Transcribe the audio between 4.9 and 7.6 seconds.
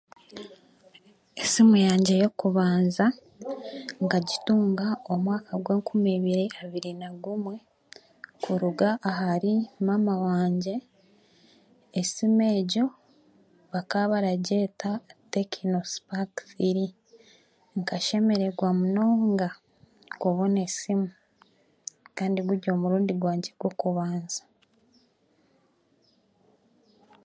omu mwaka gw'enkum ibiri abiri na gumwe,